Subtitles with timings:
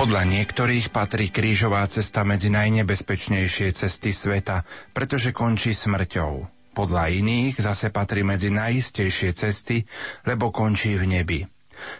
[0.00, 4.64] Podľa niektorých patrí krížová cesta medzi najnebezpečnejšie cesty sveta,
[4.96, 6.48] pretože končí smrťou.
[6.72, 9.84] Podľa iných zase patrí medzi najistejšie cesty,
[10.24, 11.40] lebo končí v nebi.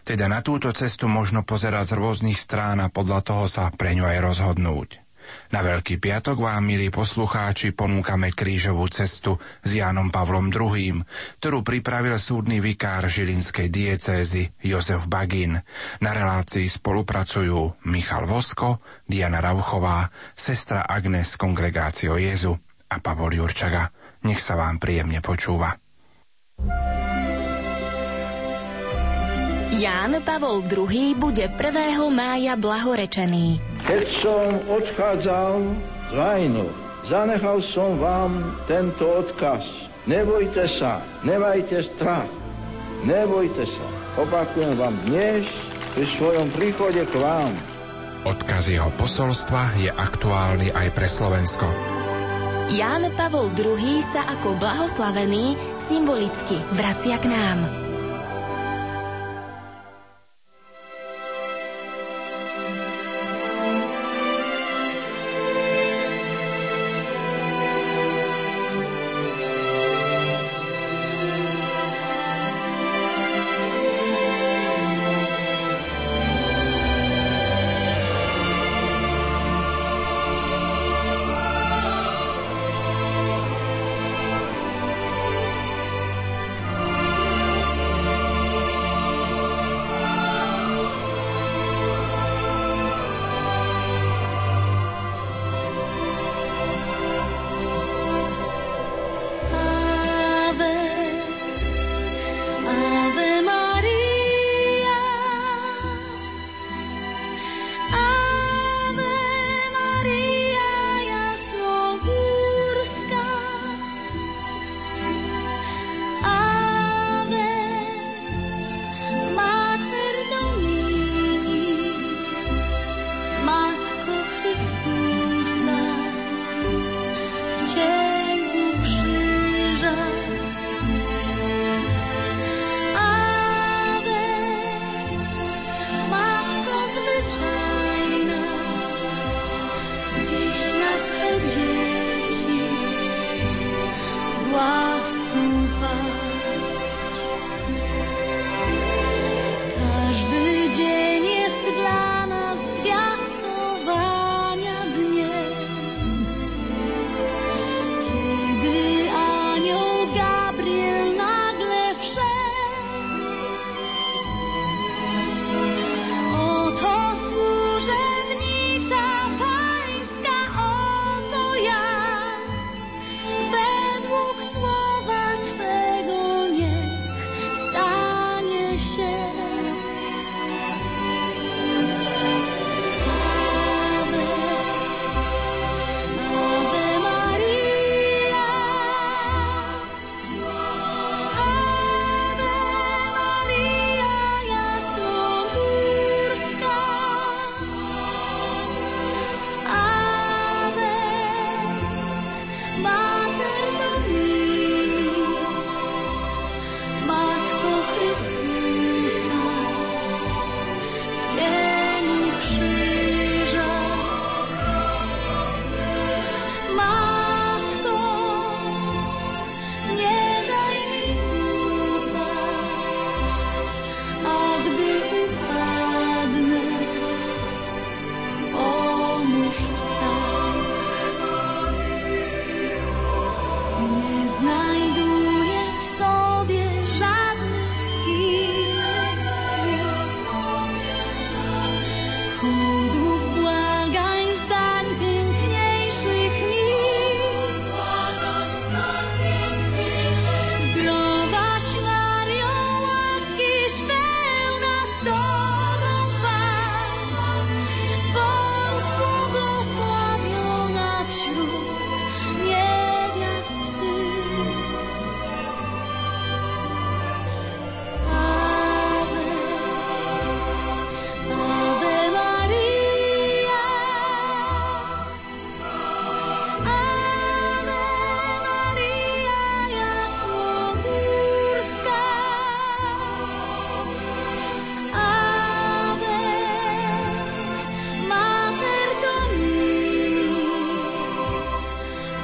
[0.00, 4.08] Teda na túto cestu možno pozerať z rôznych strán a podľa toho sa pre ňu
[4.08, 5.09] aj rozhodnúť.
[5.51, 11.03] Na Veľký piatok vám, milí poslucháči, ponúkame krížovú cestu s Jánom Pavlom II,
[11.43, 15.59] ktorú pripravil súdny vikár žilinskej diecézy Jozef Bagin.
[15.98, 22.55] Na relácii spolupracujú Michal Vosko, Diana Rauchová, sestra Agnes kongregácio Jezu
[22.91, 23.91] a Pavol Jurčaga.
[24.27, 25.75] Nech sa vám príjemne počúva.
[29.70, 31.54] Ján Pavol II bude 1.
[32.10, 33.62] mája blahorečený.
[33.86, 35.62] Keď som odchádzal
[36.10, 36.66] z vajnu,
[37.06, 39.62] zanechal som vám tento odkaz.
[40.10, 42.26] Nebojte sa, nemajte strach,
[43.06, 43.86] nebojte sa.
[44.18, 45.46] Opakujem vám dnes
[45.94, 47.54] pri svojom príchode k vám.
[48.26, 51.70] Odkaz jeho posolstva je aktuálny aj pre Slovensko.
[52.74, 57.89] Ján Pavol II sa ako blahoslavený symbolicky vracia k nám.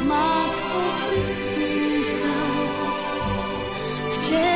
[0.04, 2.34] Matko Chrystusza,
[4.12, 4.55] w Ciebie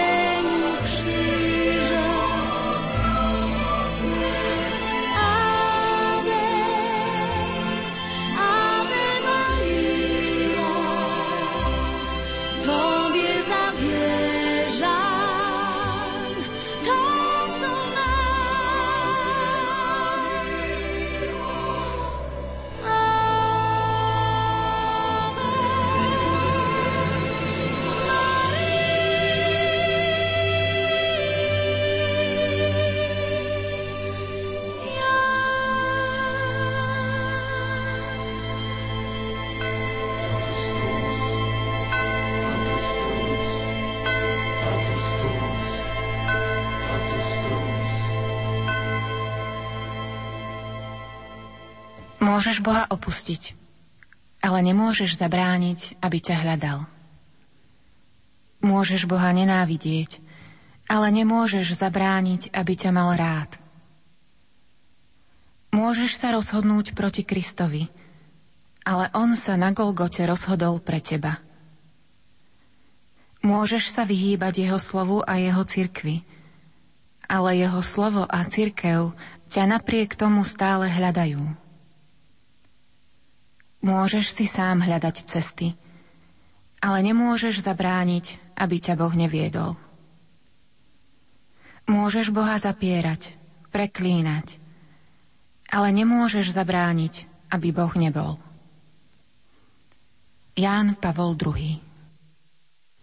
[52.61, 53.57] Boha opustiť,
[54.41, 56.89] ale nemôžeš zabrániť, aby ťa hľadal.
[58.61, 60.21] Môžeš Boha nenávidieť,
[60.85, 63.57] ale nemôžeš zabrániť, aby ťa mal rád.
[65.71, 67.87] Môžeš sa rozhodnúť proti Kristovi,
[68.83, 71.39] ale On sa na Golgote rozhodol pre teba.
[73.41, 76.27] Môžeš sa vyhýbať Jeho slovu a Jeho cirkvi,
[77.31, 79.15] ale Jeho slovo a cirkev
[79.49, 81.60] ťa napriek tomu stále hľadajú.
[83.81, 85.73] Môžeš si sám hľadať cesty,
[86.85, 89.77] ale nemôžeš zabrániť, aby ťa Boh neviedol.
[91.89, 93.35] Môžeš Boha zapierať,
[93.73, 94.61] preklínať,
[95.73, 98.37] ale nemôžeš zabrániť, aby Boh nebol.
[100.61, 101.91] Ján Pavol II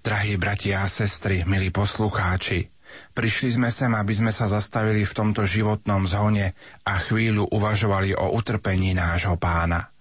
[0.08, 2.72] Drahí bratia a sestry, milí poslucháči,
[3.12, 6.56] prišli sme sem, aby sme sa zastavili v tomto životnom zhone
[6.88, 9.92] a chvíľu uvažovali o utrpení nášho pána,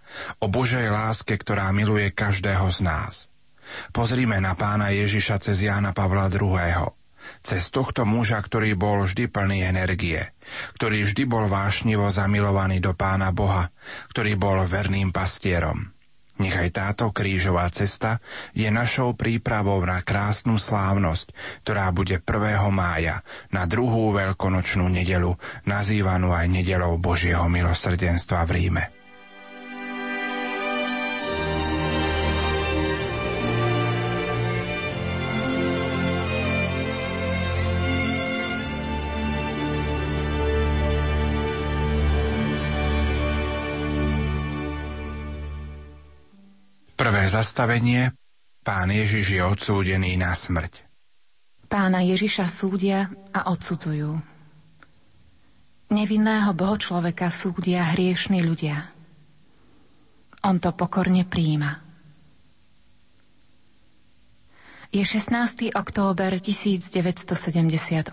[0.42, 3.14] o Božej láske, ktorá miluje každého z nás.
[3.90, 6.94] Pozrime na pána Ježiša cez Jána Pavla II
[7.42, 10.22] cez tohto muža, ktorý bol vždy plný energie,
[10.78, 13.70] ktorý vždy bol vášnivo zamilovaný do Pána Boha,
[14.14, 15.90] ktorý bol verným pastierom.
[16.36, 18.20] Nechaj táto krížová cesta
[18.52, 21.32] je našou prípravou na krásnu slávnosť,
[21.64, 22.60] ktorá bude 1.
[22.68, 25.32] mája na druhú veľkonočnú nedelu,
[25.64, 28.95] nazývanú aj nedelou Božieho milosrdenstva v Ríme.
[47.26, 48.14] Zastavenie
[48.66, 50.82] Pán Ježiš je odsúdený na smrť.
[51.70, 54.18] Pána Ježiša súdia a odsudzujú.
[55.86, 58.90] Nevinného bohočloveka súdia hriešní ľudia.
[60.42, 61.78] On to pokorne príjima.
[64.90, 65.74] Je 16.
[65.78, 68.10] október 1978.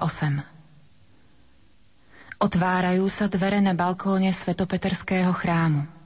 [2.38, 6.03] Otvárajú sa dvere na balkóne Svetopeterského chrámu.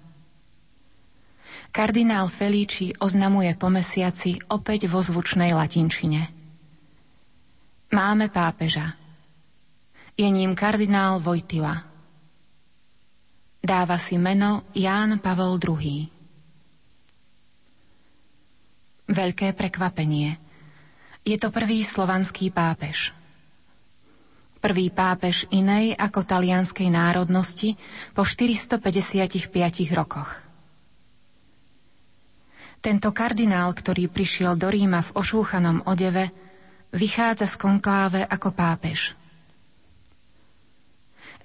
[1.72, 6.28] Kardinál Felíči oznamuje po mesiaci opäť vo zvučnej latinčine.
[7.94, 8.96] Máme pápeža.
[10.18, 11.78] Je ním kardinál Vojtila.
[13.62, 16.10] Dáva si meno Ján Pavol II.
[19.08, 20.36] Veľké prekvapenie.
[21.24, 23.12] Je to prvý slovanský pápež.
[24.58, 27.78] Prvý pápež inej ako talianskej národnosti
[28.12, 28.82] po 455
[29.94, 30.47] rokoch.
[32.78, 36.30] Tento kardinál, ktorý prišiel do Ríma v ošúchanom odeve,
[36.94, 39.18] vychádza z konkláve ako pápež.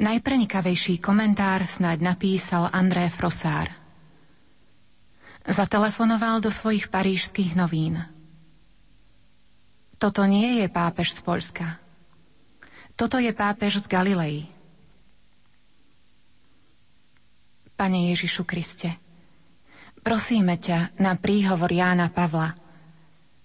[0.02, 3.70] Najprenikavejší komentár snáď napísal André Frosár.
[5.42, 7.98] Zatelefonoval do svojich parížských novín.
[9.98, 11.78] Toto nie je pápež z Polska.
[12.98, 14.50] Toto je pápež z Galilei.
[17.78, 18.94] Pane Ježišu Kriste,
[20.02, 22.58] Prosíme ťa na príhovor Jána Pavla.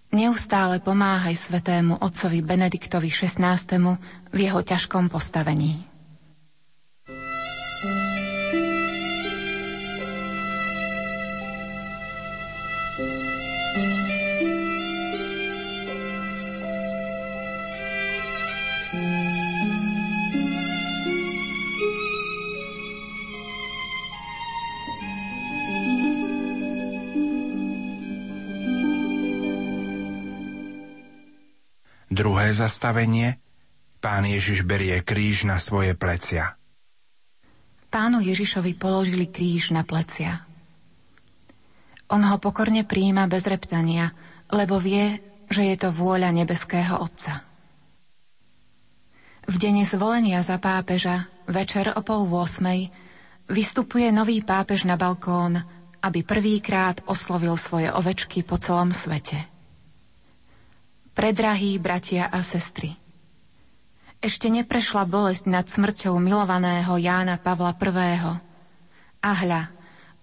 [0.10, 3.62] Neustále pomáhaj svetému otcovi Benediktovi XVI.
[4.34, 5.97] v jeho ťažkom postavení.
[32.48, 33.44] Druhé zastavenie
[34.00, 36.56] Pán Ježiš berie kríž na svoje plecia.
[37.92, 40.48] Pánu Ježišovi položili kríž na plecia.
[42.08, 44.16] On ho pokorne prijíma bez reptania,
[44.48, 45.20] lebo vie,
[45.52, 47.44] že je to vôľa nebeského Otca.
[49.44, 52.96] V dene zvolenia za pápeža, večer o pol vôsmej,
[53.52, 55.68] vystupuje nový pápež na balkón,
[56.00, 59.57] aby prvýkrát oslovil svoje ovečky po celom svete
[61.18, 62.94] predrahí bratia a sestry.
[64.22, 68.38] Ešte neprešla bolesť nad smrťou milovaného Jána Pavla I.
[69.26, 69.74] A hľa,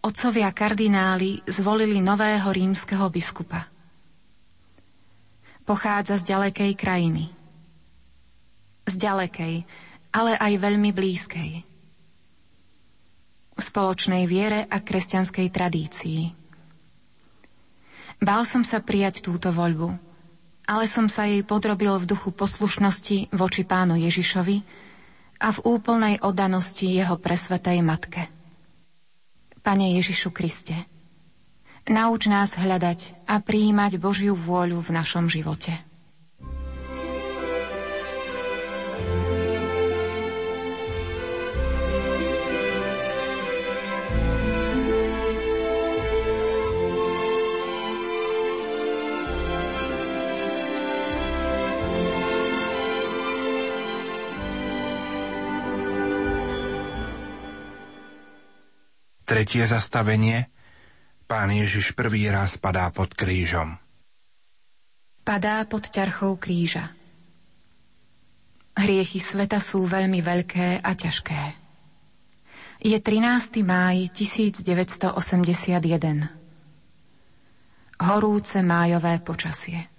[0.07, 3.67] otcovia kardináli zvolili nového rímskeho biskupa.
[5.67, 7.27] Pochádza z ďalekej krajiny.
[8.87, 9.67] Z ďalekej,
[10.15, 11.53] ale aj veľmi blízkej.
[13.55, 16.23] V spoločnej viere a kresťanskej tradícii.
[18.23, 20.04] Bál som sa prijať túto voľbu,
[20.65, 24.57] ale som sa jej podrobil v duchu poslušnosti voči pánu Ježišovi
[25.41, 28.33] a v úplnej oddanosti jeho presvetej matke.
[29.65, 30.77] Pane Ježišu Kriste,
[31.89, 35.94] nauč nás hľadať a prijímať Božiu vôľu v našom živote.
[59.35, 60.47] Tretie zastavenie.
[61.27, 63.75] Pán Ježiš prvý raz padá pod krížom.
[65.27, 66.95] Padá pod ťarchou kríža.
[68.79, 71.43] Hriechy sveta sú veľmi veľké a ťažké.
[72.79, 73.67] Je 13.
[73.67, 75.19] máj 1981.
[78.07, 79.91] Horúce májové počasie.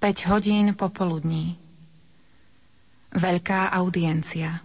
[0.00, 1.60] 5 hodín popoludní.
[3.12, 4.64] Veľká audiencia.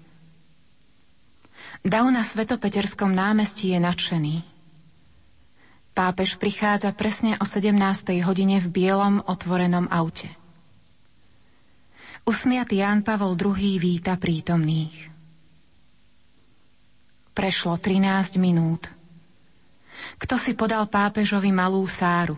[1.79, 4.43] Dav na Svetopeterskom námestí je nadšený.
[5.95, 7.71] Pápež prichádza presne o 17.
[8.19, 10.27] hodine v bielom otvorenom aute.
[12.27, 15.07] Usmiatý Ján Pavol II víta prítomných.
[17.31, 18.91] Prešlo 13 minút.
[20.19, 22.35] Kto si podal pápežovi malú sáru?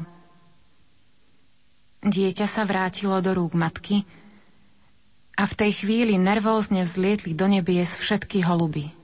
[2.05, 4.05] Dieťa sa vrátilo do rúk matky
[5.33, 9.00] a v tej chvíli nervózne vzlietli do nebies všetky holuby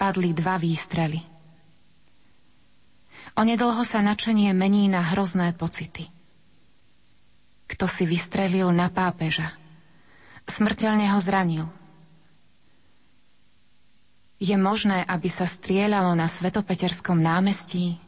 [0.00, 1.20] padli dva výstrely.
[3.36, 6.08] Onedlho sa načenie mení na hrozné pocity.
[7.68, 9.52] Kto si vystrelil na pápeža?
[10.48, 11.68] Smrteľne ho zranil.
[14.40, 18.00] Je možné, aby sa strieľalo na Svetopeterskom námestí?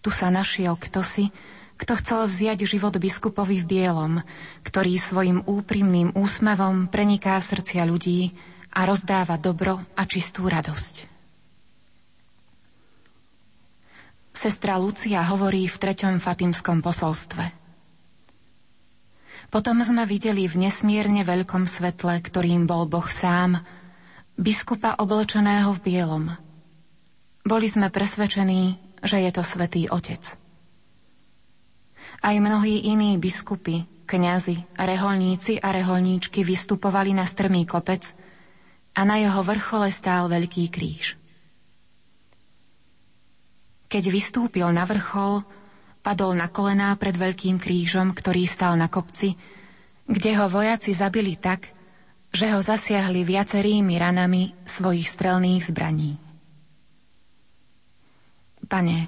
[0.00, 1.28] Tu sa našiel kto si,
[1.76, 4.12] kto chcel vziať život biskupovi v bielom,
[4.64, 8.32] ktorý svojim úprimným úsmevom preniká srdcia ľudí,
[8.74, 11.06] a rozdáva dobro a čistú radosť.
[14.34, 17.54] Sestra Lucia hovorí v treťom fatimskom posolstve.
[19.46, 23.62] Potom sme videli v nesmierne veľkom svetle, ktorým bol Boh sám,
[24.34, 26.24] biskupa oblečeného v bielom.
[27.46, 28.74] Boli sme presvedčení,
[29.06, 30.34] že je to svätý Otec.
[32.18, 38.02] Aj mnohí iní biskupy, kňazi, reholníci a reholníčky vystupovali na strmý kopec–
[38.94, 41.18] a na jeho vrchole stál veľký kríž.
[43.90, 45.42] Keď vystúpil na vrchol,
[46.02, 49.34] padol na kolená pred veľkým krížom, ktorý stál na kopci,
[50.04, 51.72] kde ho vojaci zabili tak,
[52.34, 56.18] že ho zasiahli viacerými ranami svojich strelných zbraní.
[58.66, 59.06] Pane,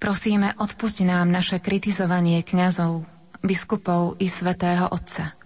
[0.00, 3.04] prosíme, odpusti nám naše kritizovanie kňazov,
[3.44, 5.37] biskupov i svätého Otca.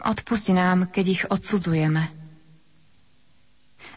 [0.00, 2.08] Odpusti nám, keď ich odsudzujeme.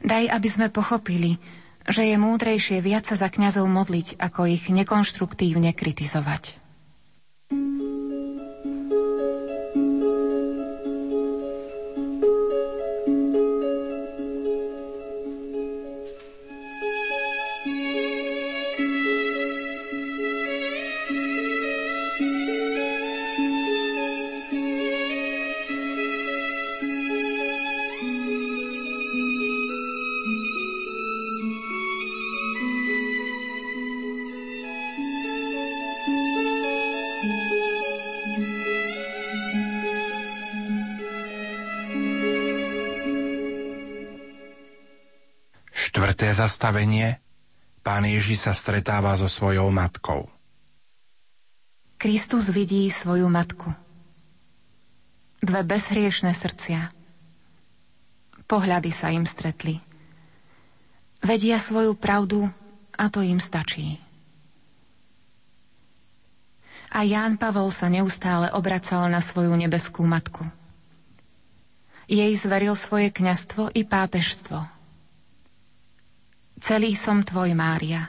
[0.04, 1.40] Daj, aby sme pochopili,
[1.88, 6.63] že je múdrejšie viac sa za kňazov modliť, ako ich nekonštruktívne kritizovať.
[46.12, 47.24] Zastavenie
[47.80, 50.28] pán Ježiš sa stretáva so svojou matkou.
[51.96, 53.72] Kristus vidí svoju matku.
[55.40, 56.92] Dve bezhriešne srdcia.
[58.44, 59.80] Pohľady sa im stretli.
[61.24, 62.52] Vedia svoju pravdu
[63.00, 64.00] a to im stačí.
[66.92, 70.44] A Ján Pavol sa neustále obracal na svoju nebeskú matku.
[72.12, 74.68] Jej zveril svoje kňastvo i pápežstvo–
[76.64, 78.08] Celý som tvoj, Mária.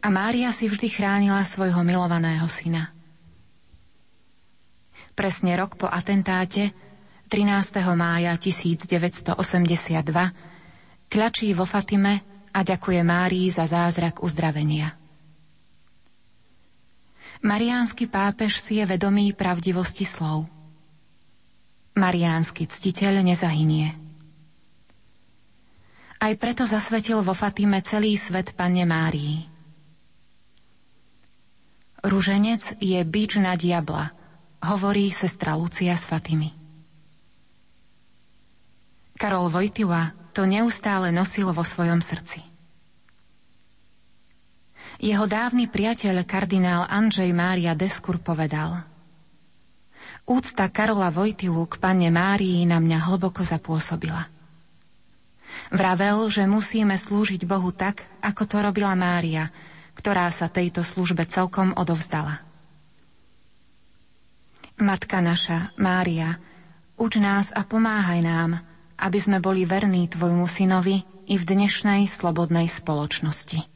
[0.00, 2.88] A Mária si vždy chránila svojho milovaného syna.
[5.12, 6.72] Presne rok po atentáte,
[7.28, 7.84] 13.
[7.92, 9.36] mája 1982,
[11.12, 14.96] kľačí vo Fatime a ďakuje Márii za zázrak uzdravenia.
[17.44, 20.48] Mariánsky pápež si je vedomý pravdivosti slov.
[21.92, 24.05] Mariánsky ctiteľ nezahynie.
[26.16, 29.44] Aj preto zasvetil vo Fatime celý svet Panne Márii.
[32.06, 34.14] Ruženec je bič na diabla,
[34.64, 36.48] hovorí sestra Lucia z Fatimy.
[39.16, 42.44] Karol Vojtila to neustále nosil vo svojom srdci.
[44.96, 48.84] Jeho dávny priateľ kardinál Andrzej Mária Deskur povedal
[50.24, 54.35] Úcta Karola Vojtilu k panne Márii na mňa hlboko zapôsobila.
[55.70, 59.50] Vravel, že musíme slúžiť Bohu tak, ako to robila Mária,
[59.98, 62.42] ktorá sa tejto službe celkom odovzdala.
[64.76, 66.36] Matka naša, Mária,
[67.00, 68.60] uč nás a pomáhaj nám,
[69.00, 73.75] aby sme boli verní Tvojmu synovi i v dnešnej slobodnej spoločnosti.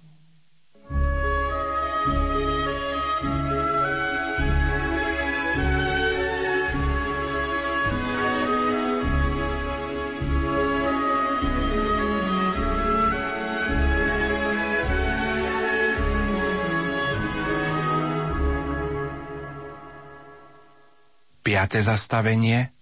[21.61, 22.73] Piaté zastavenie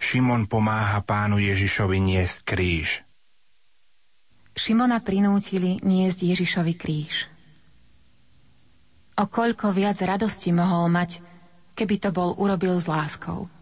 [0.00, 3.04] Šimon pomáha pánu Ježišovi niesť kríž.
[4.56, 7.28] Šimona prinútili niesť Ježišovi kríž.
[9.20, 11.20] O koľko viac radosti mohol mať,
[11.76, 13.52] keby to bol urobil s láskou.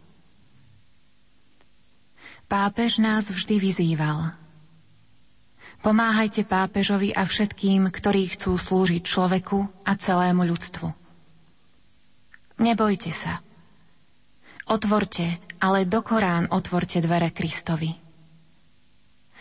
[2.46, 4.38] Pápež nás vždy vyzýval.
[5.82, 10.86] Pomáhajte pápežovi a všetkým, ktorí chcú slúžiť človeku a celému ľudstvu.
[12.62, 13.42] Nebojte sa–
[14.68, 17.88] Otvorte, ale do Korán otvorte dvere Kristovi.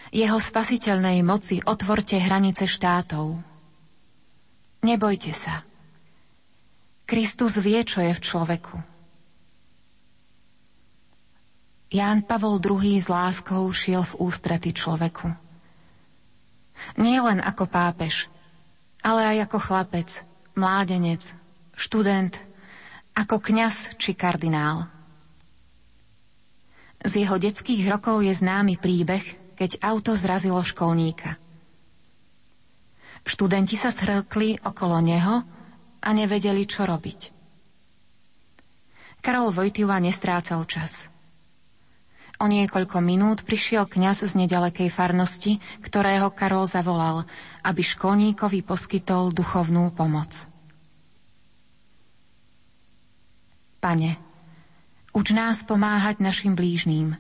[0.08, 3.36] Jeho spasiteľnej moci otvorte hranice štátov.
[4.88, 5.68] Nebojte sa.
[7.04, 8.76] Kristus vie, čo je v človeku.
[11.92, 15.28] Ján Pavol II s láskou šiel v ústrety človeku.
[17.00, 18.32] Nie len ako pápež,
[19.04, 20.10] ale aj ako chlapec,
[20.56, 21.24] mládenec,
[21.76, 22.40] študent,
[23.16, 24.97] ako kňaz či kardinál.
[27.02, 29.24] Z jeho detských rokov je známy príbeh,
[29.58, 31.38] keď auto zrazilo školníka.
[33.28, 35.44] Študenti sa shrkli okolo neho
[36.00, 37.36] a nevedeli, čo robiť.
[39.20, 41.12] Karol Vojtiva nestrácal čas.
[42.38, 47.26] O niekoľko minút prišiel kňaz z nedalekej farnosti, ktorého Karol zavolal,
[47.66, 50.46] aby školníkovi poskytol duchovnú pomoc.
[53.82, 54.27] Pane,
[55.18, 57.18] Uč nás pomáhať našim blížným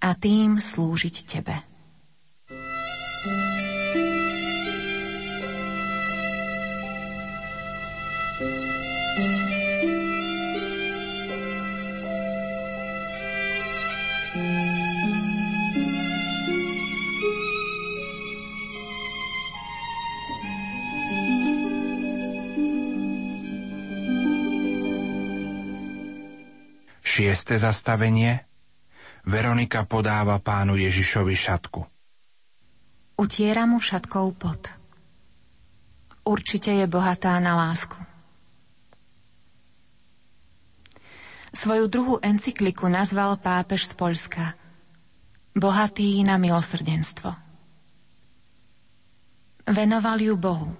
[0.00, 1.67] a tým slúžiť Tebe.
[27.28, 28.40] Šieste zastavenie
[29.28, 31.84] Veronika podáva pánu Ježišovi šatku.
[33.20, 34.72] Utiera mu šatkou pot.
[36.24, 38.00] Určite je bohatá na lásku.
[41.52, 44.44] Svoju druhú encykliku nazval pápež z Polska
[45.52, 47.28] Bohatý na milosrdenstvo.
[49.68, 50.72] Venoval ju Bohu,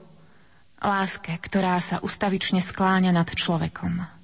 [0.80, 4.16] láske, ktorá sa ustavične skláňa nad človekom.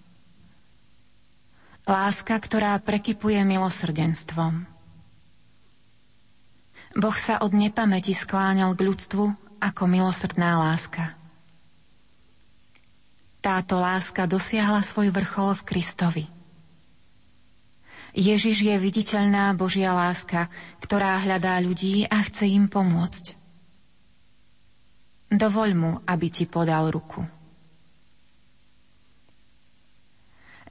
[1.85, 4.65] Láska, ktorá prekypuje milosrdenstvom.
[6.97, 9.25] Boh sa od nepamäti skláňal k ľudstvu
[9.61, 11.13] ako milosrdná láska.
[13.45, 16.25] Táto láska dosiahla svoj vrchol v Kristovi.
[18.17, 20.49] Ježiš je viditeľná Božia láska,
[20.81, 23.37] ktorá hľadá ľudí a chce im pomôcť.
[25.35, 27.34] Dovoľ mu, aby ti podal ruku.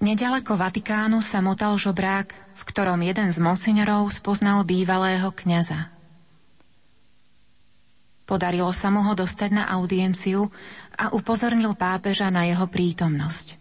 [0.03, 2.27] Nedaleko Vatikánu sa motal žobrák,
[2.59, 5.87] v ktorom jeden z monsignorov spoznal bývalého kňaza.
[8.27, 10.51] Podarilo sa mu ho dostať na audienciu
[10.99, 13.55] a upozornil pápeža na jeho prítomnosť.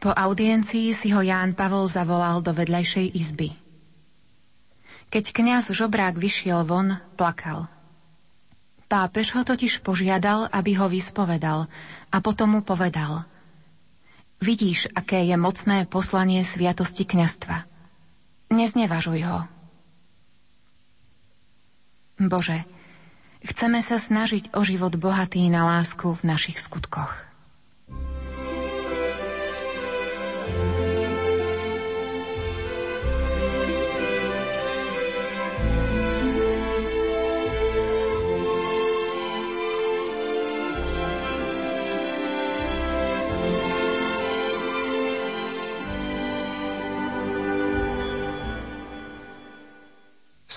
[0.00, 3.52] Po audiencii si ho Ján Pavol zavolal do vedľajšej izby.
[5.12, 7.68] Keď kňaz žobrák vyšiel von, plakal.
[8.88, 11.68] Pápež ho totiž požiadal, aby ho vyspovedal
[12.08, 13.20] a potom mu povedal–
[14.40, 17.64] Vidíš, aké je mocné poslanie sviatosti kňastva.
[18.54, 19.40] Neznevažuj ho.
[22.16, 22.64] Bože,
[23.44, 27.25] chceme sa snažiť o život bohatý na lásku v našich skutkoch.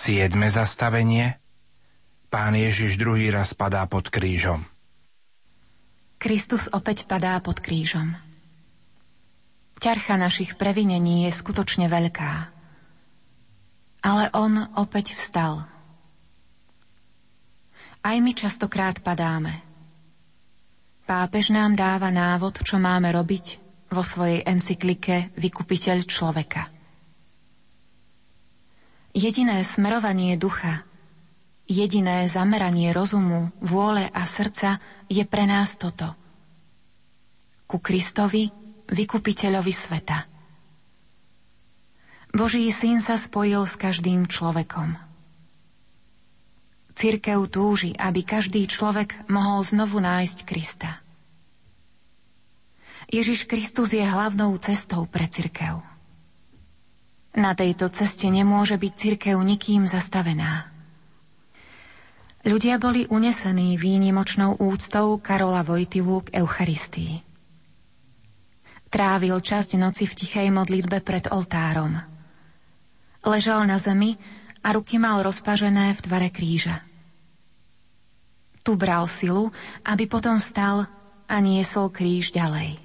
[0.10, 1.38] Siedme zastavenie.
[2.34, 4.66] Pán Ježiš druhý raz padá pod krížom.
[6.18, 8.18] Kristus opäť padá pod krížom.
[9.78, 12.34] Ťarcha našich previnení je skutočne veľká.
[14.02, 15.70] Ale on opäť vstal.
[18.02, 19.62] Aj my častokrát padáme.
[21.06, 23.62] Pápež nám dáva návod, čo máme robiť
[23.94, 26.79] vo svojej encyklike Vykupiteľ človeka.
[29.20, 30.88] Jediné smerovanie ducha,
[31.68, 34.80] jediné zameranie rozumu, vôle a srdca
[35.12, 36.16] je pre nás toto.
[37.68, 38.48] Ku Kristovi,
[38.88, 40.24] vykupiteľovi sveta.
[42.32, 44.96] Boží syn sa spojil s každým človekom.
[46.96, 51.04] Cirkev túži, aby každý človek mohol znovu nájsť Krista.
[53.12, 55.89] Ježiš Kristus je hlavnou cestou pre cirkev.
[57.38, 60.66] Na tejto ceste nemôže byť cirkev nikým zastavená.
[62.42, 67.22] Ľudia boli unesení výnimočnou úctou Karola Vojtivu k Eucharistii.
[68.90, 71.94] Trávil časť noci v tichej modlitbe pred oltárom.
[73.22, 74.18] Ležal na zemi
[74.66, 76.82] a ruky mal rozpažené v tvare kríža.
[78.66, 79.54] Tu bral silu,
[79.86, 80.90] aby potom vstal
[81.30, 82.82] a niesol kríž ďalej.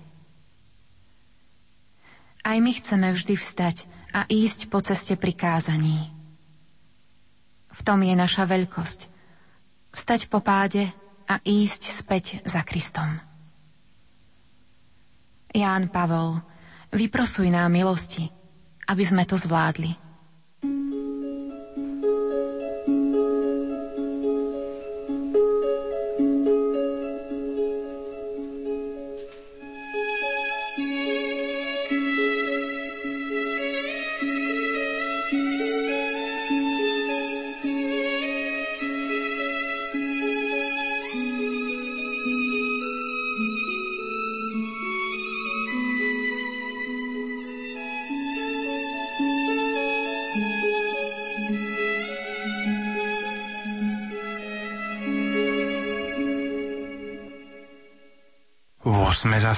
[2.44, 6.14] Aj my chceme vždy vstať a ísť po ceste prikázaní.
[7.74, 9.11] V tom je naša veľkosť.
[9.90, 10.94] Vstať po páde
[11.27, 13.18] a ísť späť za Kristom.
[15.55, 16.38] Ján Pavol,
[16.94, 18.27] vyprosuj nám milosti,
[18.87, 19.90] aby sme to zvládli.
[19.94, 21.13] Osme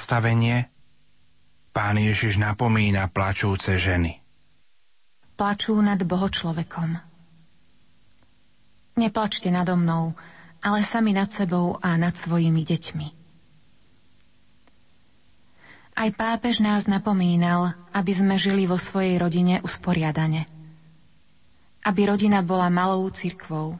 [0.06, 0.70] zastavenie.
[1.74, 4.22] Pán Ježiš napomína plačúce ženy.
[5.34, 6.94] Plačú nad bohočlovekom.
[9.02, 10.14] Neplačte nado mnou,
[10.62, 13.08] ale sami nad sebou a nad svojimi deťmi.
[15.98, 20.46] Aj pápež nás napomínal, aby sme žili vo svojej rodine usporiadane.
[21.82, 23.74] Aby rodina bola malou cirkvou.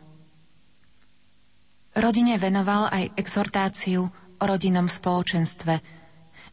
[1.94, 5.96] Rodine venoval aj exhortáciu o rodinnom spoločenstve,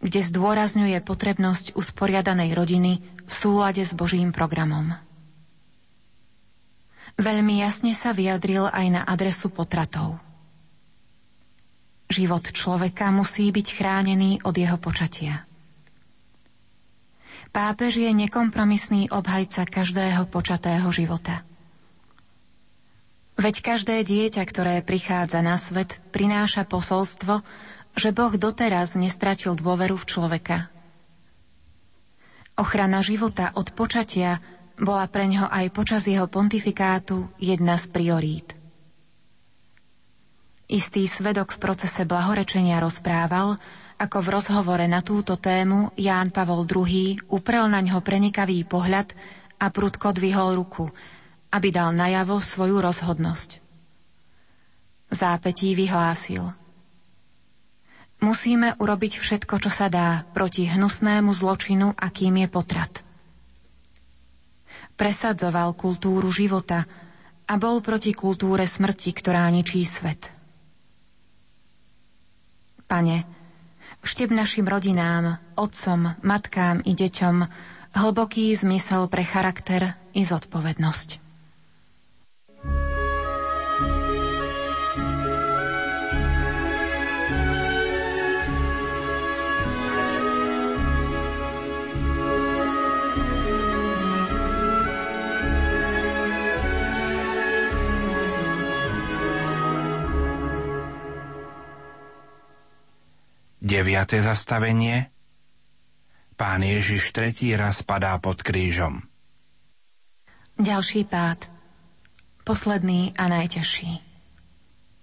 [0.04, 4.92] kde zdôrazňuje potrebnosť usporiadanej rodiny v súlade s Božím programom.
[7.16, 10.20] Veľmi jasne sa vyjadril aj na adresu potratov.
[12.12, 15.48] Život človeka musí byť chránený od jeho počatia.
[17.54, 21.46] Pápež je nekompromisný obhajca každého počatého života.
[23.38, 27.46] Veď každé dieťa, ktoré prichádza na svet, prináša posolstvo,
[27.94, 30.58] že Boh doteraz nestratil dôveru v človeka.
[32.58, 34.42] Ochrana života od počatia
[34.78, 38.58] bola pre ňo aj počas jeho pontifikátu jedna z priorít.
[40.70, 43.58] Istý svedok v procese blahorečenia rozprával,
[44.02, 49.14] ako v rozhovore na túto tému Ján Pavol II uprel na ňo prenikavý pohľad
[49.62, 50.90] a prudko dvihol ruku,
[51.54, 53.62] aby dal najavo svoju rozhodnosť.
[55.10, 56.42] V zápetí vyhlásil–
[58.24, 63.04] Musíme urobiť všetko, čo sa dá proti hnusnému zločinu, akým je potrat.
[64.96, 66.88] Presadzoval kultúru života
[67.44, 70.32] a bol proti kultúre smrti, ktorá ničí svet.
[72.88, 73.28] Pane,
[74.00, 77.36] vštep našim rodinám, otcom, matkám i deťom
[77.92, 81.23] hlboký zmysel pre charakter i zodpovednosť.
[103.74, 105.10] Deviate zastavenie
[106.38, 109.02] Pán Ježiš tretí raz padá pod krížom.
[110.62, 111.50] Ďalší pád.
[112.46, 113.98] Posledný a najťažší.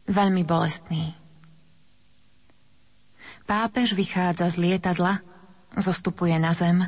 [0.07, 1.19] Veľmi bolestný.
[3.43, 5.19] Pápež vychádza z lietadla,
[5.75, 6.87] zostupuje na zem,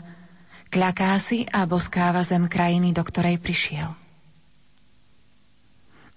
[0.71, 3.91] kľaká si a boskáva zem krajiny, do ktorej prišiel.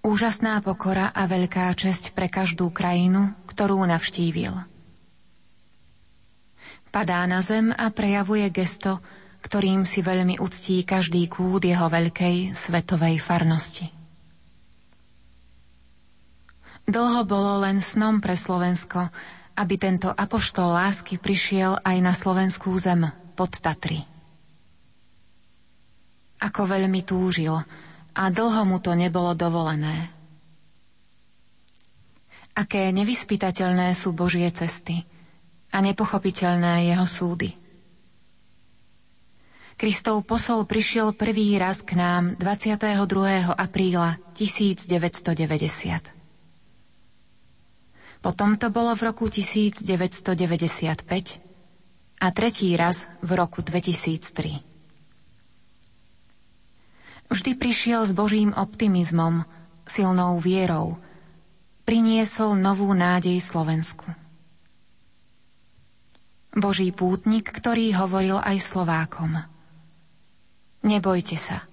[0.05, 4.74] Úžasná pokora a veľká česť pre každú krajinu, ktorú navštívil.
[6.95, 9.03] Padá na zem a prejavuje gesto,
[9.43, 13.91] ktorým si veľmi uctí každý kút jeho veľkej svetovej farnosti.
[16.87, 19.11] Dlho bolo len snom pre Slovensko,
[19.59, 23.03] aby tento apoštol lásky prišiel aj na slovenskú zem
[23.35, 23.99] pod Tatry.
[26.39, 27.59] Ako veľmi túžil,
[28.15, 30.15] a dlho mu to nebolo dovolené.
[32.55, 35.03] Aké nevyspytateľné sú Božie cesty
[35.71, 37.55] a nepochopiteľné jeho súdy.
[39.75, 42.95] Kristov posol prišiel prvý raz k nám 22.
[43.59, 46.15] apríla 1990.
[48.23, 49.85] Potom to bolo v roku 1995
[52.23, 54.63] a tretí raz v roku 2003.
[57.29, 59.43] Vždy prišiel s Božím optimizmom,
[59.85, 60.97] silnou vierou.
[61.85, 64.07] Priniesol novú nádej Slovensku.
[66.55, 69.35] Boží pútnik, ktorý hovoril aj Slovákom.
[70.87, 71.67] Nebojte sa.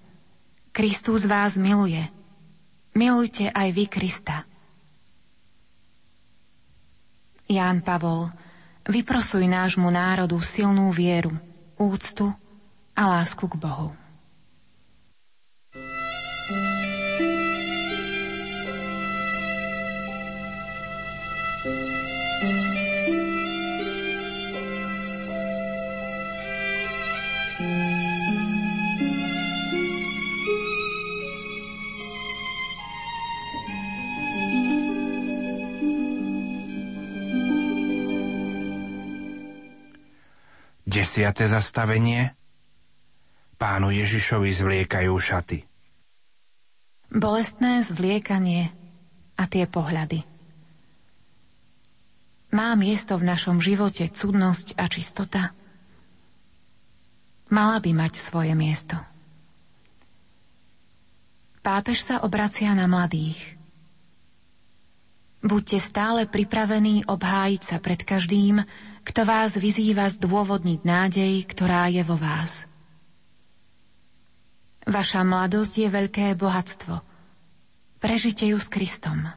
[0.74, 2.02] Kristus vás miluje.
[2.98, 4.42] Milujte aj vy Krista.
[7.46, 8.26] Ján Pavol,
[8.90, 11.30] vyprosuj nášmu národu silnú vieru,
[11.78, 12.34] úctu
[12.98, 14.01] a lásku k Bohu.
[41.12, 42.32] Desiate zastavenie
[43.60, 45.60] Pánu Ježišovi zvliekajú šaty.
[47.12, 48.72] Bolestné zvliekanie
[49.36, 50.24] a tie pohľady.
[52.56, 55.52] Má miesto v našom živote cudnosť a čistota?
[57.52, 58.96] Mala by mať svoje miesto.
[61.60, 63.60] Pápež sa obracia na mladých.
[65.44, 68.64] Buďte stále pripravení obhájiť sa pred každým,
[69.02, 72.70] kto vás vyzýva zdôvodniť nádej, ktorá je vo vás.
[74.82, 76.94] Vaša mladosť je veľké bohatstvo.
[78.02, 79.30] Prežite ju s Kristom.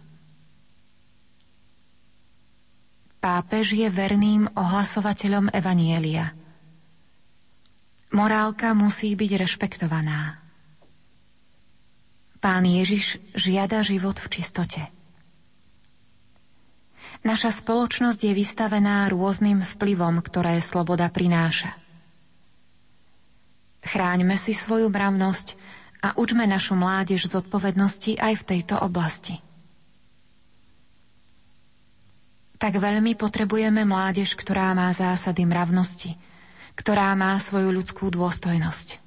[3.21, 6.33] Pápež je verným ohlasovateľom Evanielia.
[8.13, 10.41] Morálka musí byť rešpektovaná.
[12.37, 14.94] Pán Ježiš žiada život v čistote.
[17.25, 21.73] Naša spoločnosť je vystavená rôznym vplyvom, ktoré sloboda prináša.
[23.81, 25.57] Chráňme si svoju mravnosť
[26.05, 29.41] a učme našu mládež zodpovednosti aj v tejto oblasti.
[32.61, 36.13] Tak veľmi potrebujeme mládež, ktorá má zásady mravnosti,
[36.77, 39.01] ktorá má svoju ľudskú dôstojnosť.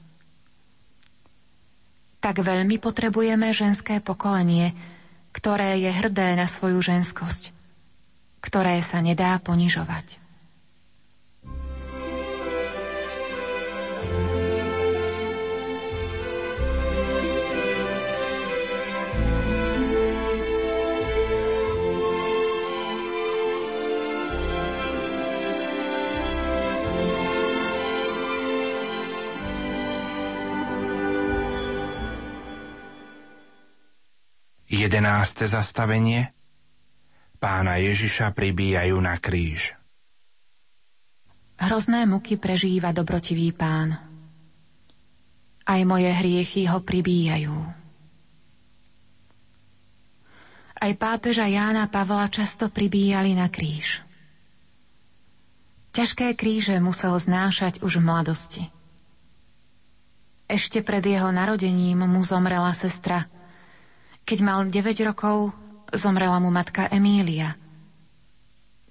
[2.18, 4.74] Tak veľmi potrebujeme ženské pokolenie,
[5.30, 7.54] ktoré je hrdé na svoju ženskosť,
[8.38, 10.28] ktoré sa nedá ponižovať.
[34.68, 36.37] Jedenáste zastavenie
[37.38, 39.78] Pána Ježiša pribíjajú na kríž.
[41.58, 43.94] Hrozné muky prežíva dobrotivý pán.
[45.62, 47.54] Aj moje hriechy ho pribíjajú.
[50.78, 54.02] Aj pápeža Jána Pavla často pribíjali na kríž.
[55.94, 58.62] Ťažké kríže musel znášať už v mladosti.
[60.46, 63.26] Ešte pred jeho narodením mu zomrela sestra.
[64.22, 64.74] Keď mal 9
[65.06, 65.50] rokov,
[65.92, 67.56] zomrela mu matka Emília.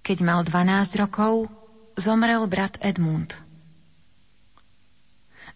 [0.01, 1.51] Keď mal 12 rokov,
[1.99, 3.35] zomrel brat Edmund.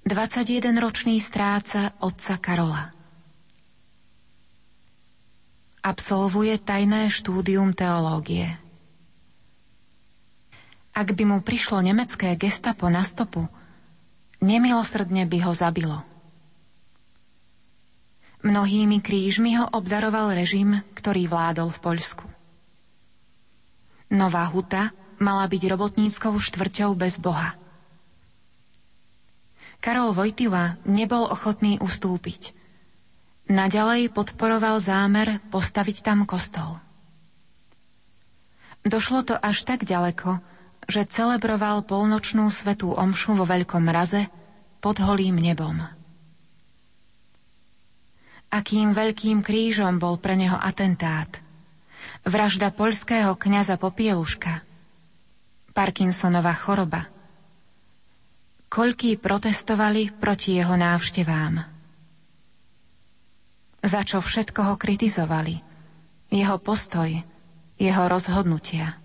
[0.03, 2.89] 21-ročný stráca otca Karola.
[5.81, 8.49] Absolvuje tajné štúdium teológie.
[10.91, 13.47] Ak by mu prišlo nemecké gestapo na stopu,
[14.43, 16.01] nemilosrdne by ho zabilo–
[18.41, 22.25] Mnohými krížmi ho obdaroval režim, ktorý vládol v Poľsku.
[24.11, 24.89] Nová huta
[25.21, 27.53] mala byť robotníckou štvrťou bez Boha.
[29.77, 32.53] Karol Vojtila nebol ochotný ustúpiť.
[33.49, 36.81] Naďalej podporoval zámer postaviť tam kostol.
[38.81, 40.41] Došlo to až tak ďaleko,
[40.89, 44.25] že celebroval polnočnú svetú omšu vo veľkom mraze
[44.81, 46.00] pod holým nebom.
[48.51, 51.31] Akým veľkým krížom bol pre neho atentát.
[52.27, 54.59] Vražda poľského kňaza Popieluška.
[55.71, 57.07] Parkinsonova choroba.
[58.67, 61.63] Koľký protestovali proti jeho návštevám.
[63.81, 65.63] Za čo všetko ho kritizovali.
[66.31, 67.07] Jeho postoj,
[67.79, 68.99] jeho rozhodnutia.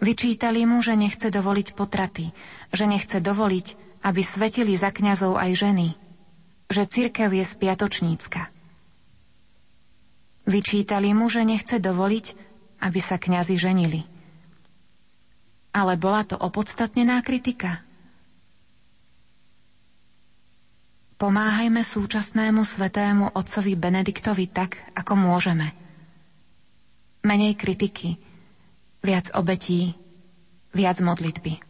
[0.00, 2.32] Vyčítali mu, že nechce dovoliť potraty,
[2.72, 3.66] že nechce dovoliť,
[4.06, 5.88] aby svetili za kňazov aj ženy,
[6.70, 8.46] že cirkev je spiatočnícka.
[10.46, 12.26] Vyčítali mu, že nechce dovoliť,
[12.80, 14.06] aby sa kňazi ženili.
[15.74, 17.82] Ale bola to opodstatnená kritika.
[21.20, 25.76] Pomáhajme súčasnému svetému otcovi Benediktovi tak, ako môžeme.
[27.20, 28.16] Menej kritiky,
[29.04, 29.92] viac obetí,
[30.72, 31.69] viac modlitby.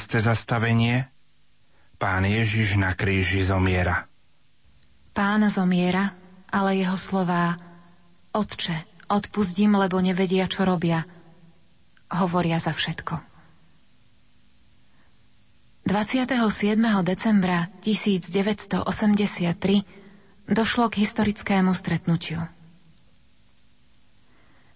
[0.00, 0.32] 12.
[0.32, 1.12] zastavenie
[2.00, 4.08] Pán Ježiš na kríži zomiera.
[5.12, 6.16] Pán zomiera,
[6.48, 7.60] ale jeho slová
[8.32, 8.80] Otče,
[9.12, 11.04] odpustím, lebo nevedia, čo robia,
[12.08, 13.20] hovoria za všetko.
[15.84, 16.48] 27.
[17.04, 18.88] decembra 1983
[20.48, 22.40] došlo k historickému stretnutiu.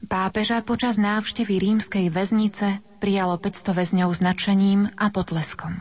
[0.04, 5.76] Pápeža počas návštevy rímskej väznice prijalo 500 väzňov značením a potleskom.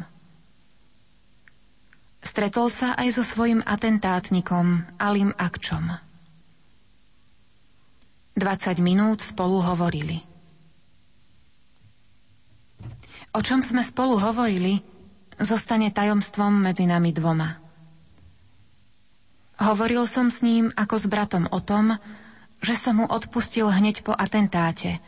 [2.19, 5.87] Stretol sa aj so svojim atentátnikom Alim Akčom.
[8.35, 10.19] 20 minút spolu hovorili.
[13.31, 14.83] O čom sme spolu hovorili,
[15.39, 17.55] zostane tajomstvom medzi nami dvoma.
[19.63, 21.95] Hovoril som s ním ako s bratom o tom,
[22.59, 24.99] že som mu odpustil hneď po atentáte,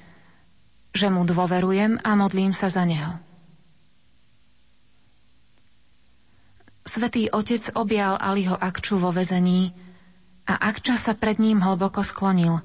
[0.95, 3.19] že mu dôverujem a modlím sa za neho.
[6.87, 9.75] Svetý otec objal Aliho Akču vo vezení
[10.47, 12.63] a Akča sa pred ním hlboko sklonil,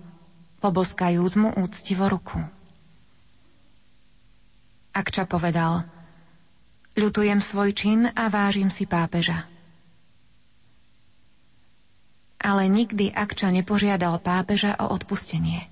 [0.62, 2.38] poboskajúc mu úctivo ruku.
[4.94, 5.82] Akča povedal,
[6.94, 9.50] ľutujem svoj čin a vážim si pápeža
[12.40, 15.69] ale nikdy Akča nepožiadal pápeža o odpustenie.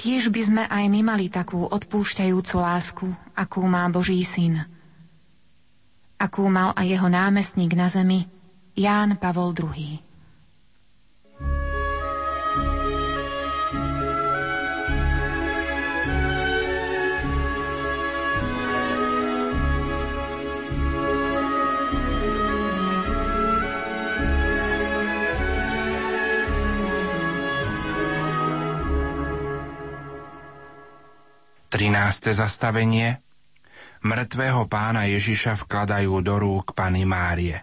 [0.00, 3.04] Kiež by sme aj my mali takú odpúšťajúcu lásku,
[3.36, 4.64] akú má Boží syn.
[6.16, 8.24] Akú mal aj jeho námestník na zemi,
[8.72, 10.09] Ján Pavol II.
[31.70, 32.34] 13.
[32.34, 33.22] zastavenie
[34.02, 37.62] Mŕtvého pána Ježiša vkladajú do rúk Pany Márie.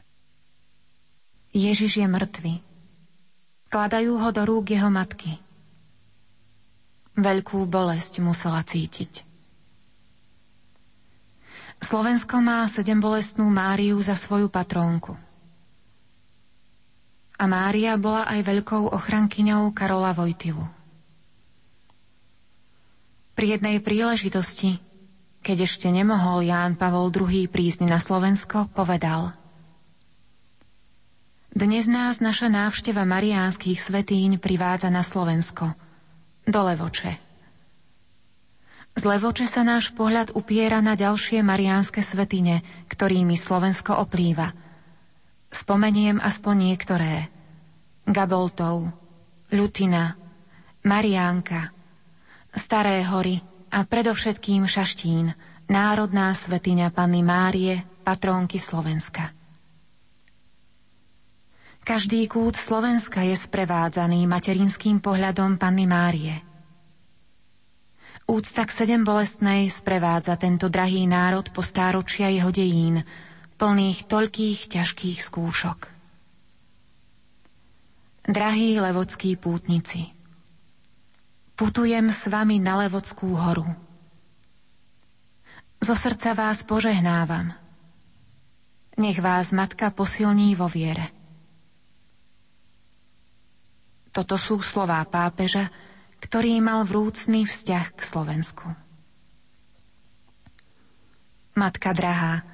[1.51, 2.63] Ježiš je mŕtvy.
[3.67, 5.35] Vkladajú ho do rúk jeho matky.
[7.19, 9.27] Veľkú bolesť musela cítiť.
[11.83, 15.19] Slovensko má sedem bolestnú Máriu za svoju patrónku.
[17.35, 20.76] A Mária bola aj veľkou ochrankyňou Karola Vojtivu.
[23.37, 24.81] Pri jednej príležitosti,
[25.45, 29.29] keď ešte nemohol Ján Pavol II prísť na Slovensko, povedal
[31.53, 35.69] Dnes nás naša návšteva mariánskych svetíň privádza na Slovensko,
[36.49, 37.21] do Levoče.
[38.97, 44.49] Z Levoče sa náš pohľad upiera na ďalšie mariánske svetine, ktorými Slovensko oplýva.
[45.53, 47.29] Spomeniem aspoň niektoré.
[48.01, 48.89] Gaboltov,
[49.53, 50.17] Ľutina,
[50.89, 51.69] Mariánka–
[52.57, 53.37] Staré hory
[53.69, 55.29] a predovšetkým Šaštín,
[55.69, 59.29] národná svetiňa Panny Márie, patrónky Slovenska.
[61.85, 66.33] Každý kút Slovenska je sprevádzaný materinským pohľadom Panny Márie.
[68.25, 73.05] Úcta k sedem bolestnej sprevádza tento drahý národ po stáročia jeho dejín,
[73.61, 75.79] plných toľkých ťažkých skúšok.
[78.27, 80.16] Drahí levodskí pútnici,
[81.57, 83.65] putujem s vami na Levodskú horu.
[85.81, 87.49] Zo srdca vás požehnávam.
[89.01, 91.09] Nech vás Matka posilní vo viere.
[94.13, 95.69] Toto sú slová pápeža,
[96.21, 98.65] ktorý mal vrúcný vzťah k Slovensku.
[101.57, 102.45] Matka drahá,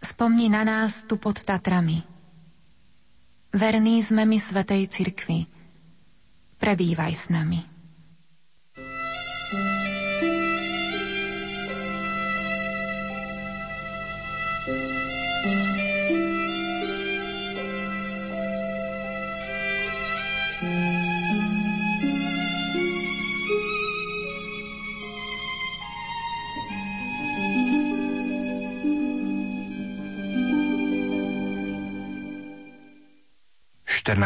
[0.00, 2.04] spomni na nás tu pod Tatrami.
[3.52, 5.48] Verní sme my Svetej Cirkvi.
[6.56, 7.75] Prebývaj s nami.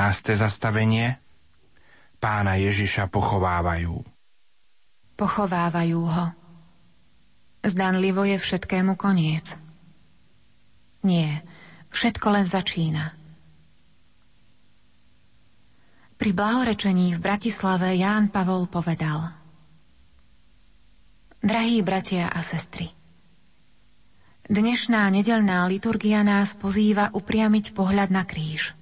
[0.00, 0.32] 14.
[0.32, 1.20] zastavenie
[2.16, 4.00] Pána Ježiša pochovávajú.
[5.12, 6.24] Pochovávajú ho.
[7.60, 9.60] Zdanlivo je všetkému koniec.
[11.04, 11.44] Nie,
[11.92, 13.12] všetko len začína.
[16.16, 19.36] Pri blahorečení v Bratislave Ján Pavol povedal
[21.44, 22.88] Drahí bratia a sestry,
[24.48, 28.72] dnešná nedelná liturgia nás pozýva upriamiť pohľad na kríž–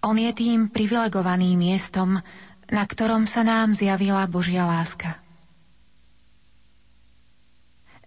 [0.00, 2.24] on je tým privilegovaným miestom,
[2.70, 5.20] na ktorom sa nám zjavila Božia láska.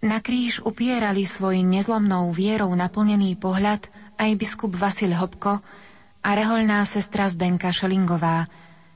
[0.04, 3.88] Na kríž upierali svoj nezlomnou vierou naplnený pohľad
[4.20, 5.64] aj biskup Vasil Hopko
[6.20, 8.44] a rehoľná sestra Zdenka Šelingová,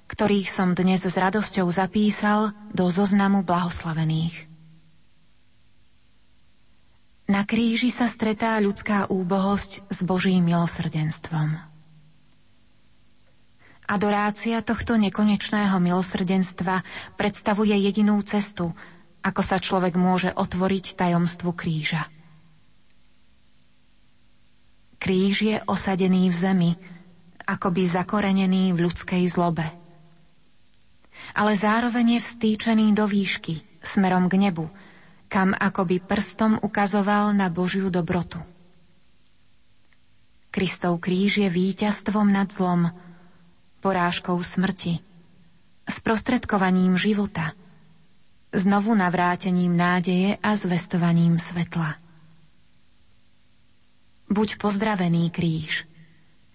[0.09, 4.49] ktorých som dnes s radosťou zapísal do zoznamu blahoslavených.
[7.29, 11.68] Na kríži sa stretá ľudská úbohosť s Božím milosrdenstvom.
[13.89, 16.85] Adorácia tohto nekonečného milosrdenstva
[17.17, 18.77] predstavuje jedinú cestu,
[19.25, 22.05] ako sa človek môže otvoriť tajomstvu kríža.
[25.01, 26.71] Kríž je osadený v zemi,
[27.49, 29.65] akoby zakorenený v ľudskej zlobe.
[31.33, 34.69] Ale zároveň je vstýčený do výšky, smerom k nebu,
[35.33, 38.37] kam akoby prstom ukazoval na Božiu dobrotu.
[40.53, 42.93] Kristov kríž je víťazstvom nad zlom,
[43.79, 44.99] porážkou smrti,
[45.87, 47.53] sprostredkovaním života,
[48.51, 51.97] znovu navrátením nádeje a zvestovaním svetla.
[54.29, 55.89] Buď pozdravený kríž,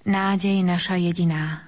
[0.05, 1.65] nádej naša jediná.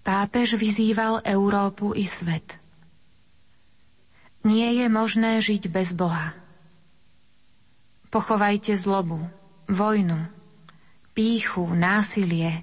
[0.00, 2.58] Pápež vyzýval Európu i svet.
[4.42, 6.32] Nie je možné žiť bez Boha.
[8.10, 9.22] Pochovajte zlobu,
[9.70, 10.18] vojnu,
[11.12, 12.62] píchu, násilie,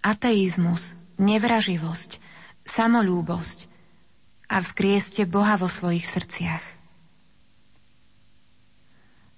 [0.00, 2.20] ateizmus, nevraživosť,
[2.62, 3.66] samolúbosť
[4.46, 6.64] a vzkrieste Boha vo svojich srdciach.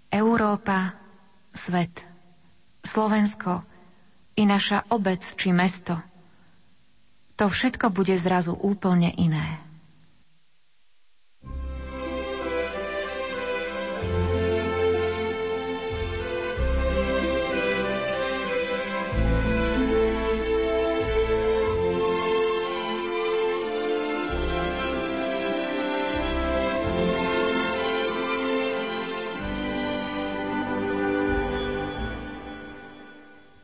[0.08, 0.96] Európa,
[1.52, 2.04] svet,
[2.80, 3.60] Slovensko
[4.34, 6.00] i naša obec či mesto,
[7.36, 9.67] to všetko bude zrazu úplne iné.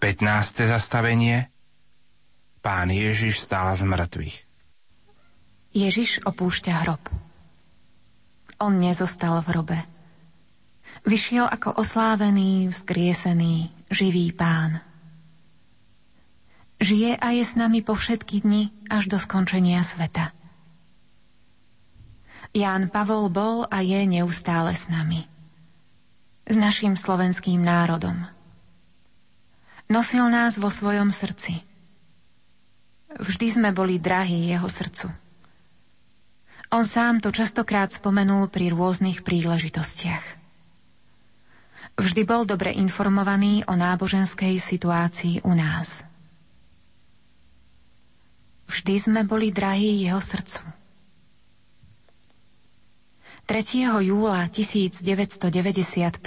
[0.05, 0.69] 15.
[0.69, 1.49] zastavenie
[2.61, 4.37] Pán Ježiš stál z mŕtvych.
[5.73, 7.01] Ježiš opúšťa hrob.
[8.61, 9.79] On nezostal v hrobe.
[11.09, 14.85] Vyšiel ako oslávený, vzkriesený, živý pán.
[16.85, 20.37] Žije a je s nami po všetky dni až do skončenia sveta.
[22.53, 25.25] Ján Pavol bol a je neustále s nami.
[26.45, 28.29] S našim slovenským národom–
[29.85, 31.61] Nosil nás vo svojom srdci.
[33.20, 35.12] Vždy sme boli drahí jeho srdcu.
[36.72, 40.24] On sám to častokrát spomenul pri rôznych príležitostiach.
[41.95, 46.03] Vždy bol dobre informovaný o náboženskej situácii u nás.
[48.66, 50.64] Vždy sme boli drahí jeho srdcu.
[53.47, 53.85] 3.
[54.09, 56.18] júla 1995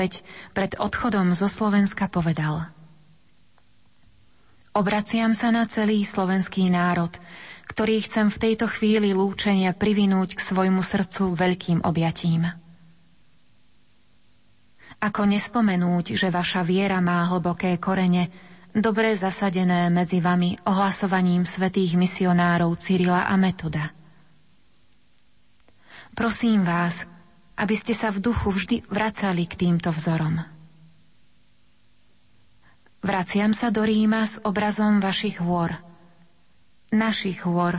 [0.54, 2.70] pred odchodom zo Slovenska povedal–
[4.78, 7.10] Obraciam sa na celý slovenský národ,
[7.66, 12.46] ktorý chcem v tejto chvíli lúčenia privinúť k svojmu srdcu veľkým objatím.
[15.02, 18.30] Ako nespomenúť, že vaša viera má hlboké korene,
[18.70, 23.90] dobre zasadené medzi vami ohlasovaním svetých misionárov Cyrila a Metoda.
[26.14, 27.10] Prosím vás,
[27.58, 30.57] aby ste sa v duchu vždy vracali k týmto vzorom.
[33.02, 35.74] Vraciam sa do Ríma s obrazom vašich hôr.
[36.90, 37.78] Našich hôr,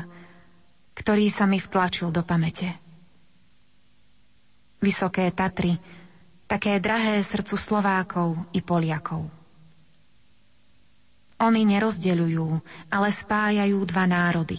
[0.95, 2.75] ktorý sa mi vtlačil do pamäte.
[4.79, 5.75] Vysoké Tatry,
[6.47, 9.27] také drahé srdcu Slovákov i Poliakov.
[11.39, 12.47] Oni nerozdeľujú,
[12.91, 14.59] ale spájajú dva národy.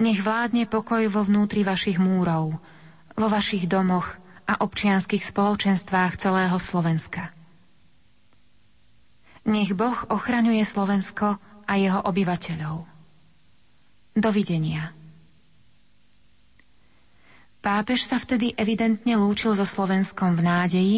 [0.00, 2.56] Nech vládne pokoj vo vnútri vašich múrov,
[3.14, 7.32] vo vašich domoch a občianských spoločenstvách celého Slovenska.
[9.44, 11.36] Nech Boh ochraňuje Slovensko
[11.68, 12.88] a jeho obyvateľov.
[14.16, 14.94] Dovidenia.
[17.64, 20.96] Pápež sa vtedy evidentne lúčil so Slovenskom v nádeji,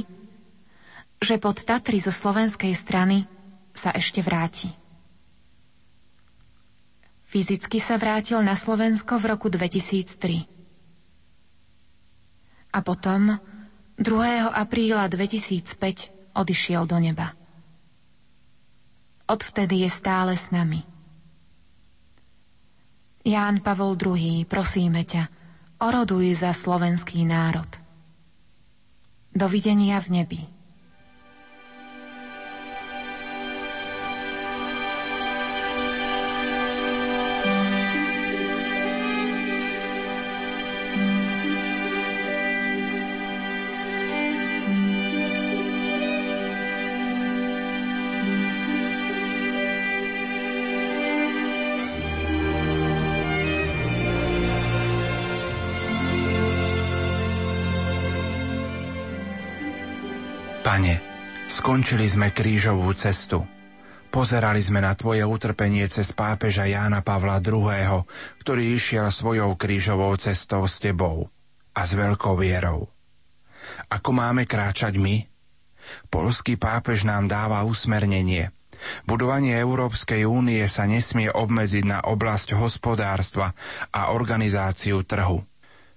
[1.23, 3.25] že pod Tatry zo slovenskej strany
[3.71, 4.71] sa ešte vráti.
[7.27, 10.47] Fyzicky sa vrátil na Slovensko v roku 2003.
[12.75, 13.39] A potom
[13.99, 14.03] 2.
[14.53, 17.33] apríla 2005 odišiel do neba.
[19.27, 20.83] Odvtedy je stále s nami.
[23.27, 25.27] Ján Pavol II, prosíme ťa,
[25.83, 27.67] oroduj za slovenský národ.
[29.35, 30.41] Dovidenia v nebi.
[61.67, 63.43] Skončili sme krížovú cestu.
[64.15, 68.07] Pozerali sme na Tvoje utrpenie cez pápeža Jána Pavla II.,
[68.39, 71.27] ktorý išiel svojou krížovou cestou s Tebou
[71.75, 72.87] a s veľkou vierou.
[73.91, 75.27] Ako máme kráčať my?
[76.07, 78.55] Polský pápež nám dáva usmernenie.
[79.03, 83.51] Budovanie Európskej únie sa nesmie obmedziť na oblasť hospodárstva
[83.91, 85.43] a organizáciu trhu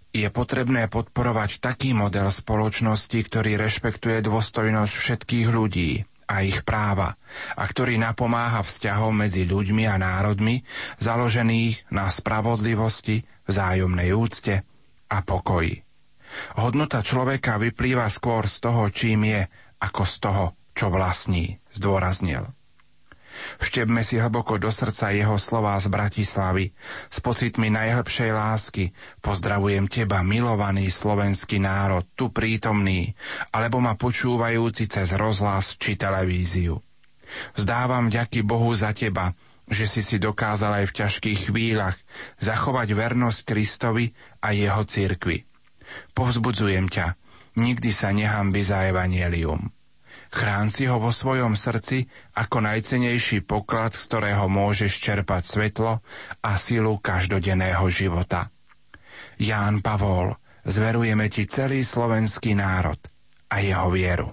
[0.10, 7.18] je potrebné podporovať taký model spoločnosti, ktorý rešpektuje dôstojnosť všetkých ľudí a ich práva
[7.57, 10.62] a ktorý napomáha vzťahom medzi ľuďmi a národmi
[11.01, 14.62] založených na spravodlivosti, vzájomnej úcte
[15.10, 15.82] a pokoji.
[16.62, 19.41] Hodnota človeka vyplýva skôr z toho, čím je,
[19.82, 20.45] ako z toho,
[20.78, 22.45] čo vlastní, zdôraznil.
[23.59, 26.71] Vštebme si hlboko do srdca jeho slová z Bratislavy.
[27.09, 28.83] S pocitmi najhlbšej lásky
[29.23, 33.13] pozdravujem teba, milovaný slovenský národ, tu prítomný,
[33.51, 36.79] alebo ma počúvajúci cez rozhlas či televíziu.
[37.53, 39.37] Vzdávam ďaky Bohu za teba,
[39.69, 41.97] že si si dokázal aj v ťažkých chvíľach
[42.41, 44.09] zachovať vernosť Kristovi
[44.41, 45.45] a jeho cirkvi.
[46.17, 47.13] Povzbudzujem ťa,
[47.61, 49.69] nikdy sa nehambi za evanielium.
[50.30, 52.05] Chrán si ho vo svojom srdci
[52.38, 56.05] ako najcenejší poklad, z ktorého môžeš čerpať svetlo
[56.45, 58.53] a silu každodenného života.
[59.41, 60.38] Ján Pavol,
[60.69, 63.01] zverujeme ti celý slovenský národ
[63.49, 64.30] a jeho vieru.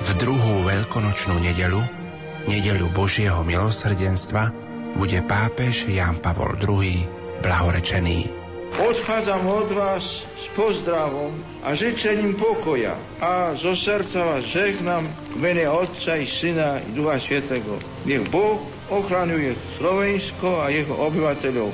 [0.00, 1.82] V druhú veľkonočnú nedelu,
[2.48, 4.48] nedelu Božieho milosrdenstva,
[4.96, 7.04] bude pápež Ján Pavol II
[7.44, 8.45] blahorečený.
[8.76, 11.32] Odchádzam od vás s pozdravom
[11.64, 12.92] a žičením pokoja
[13.24, 17.80] a zo srdca vás žehnám v mene Otca i Syna i Ducha Svetého.
[18.04, 18.60] Nech Boh
[18.92, 21.72] ochraňuje Slovensko a jeho obyvateľov.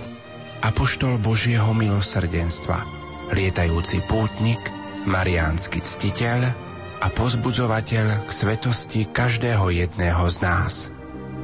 [0.62, 2.86] Apoštol Božieho milosrdenstva,
[3.34, 4.62] lietajúci pútnik,
[5.02, 6.54] mariánsky ctiteľ
[7.02, 10.74] a pozbudzovateľ k svetosti každého jedného z nás.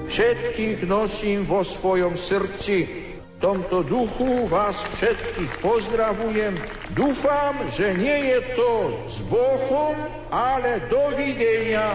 [0.07, 2.98] Všetkých nosím vo svojom srdci
[3.39, 6.59] v tomto duchu vás všetkých pozdravujem.
[6.91, 9.95] Dúfam, že nie je to s Bohom,
[10.27, 11.95] ale dovidenia.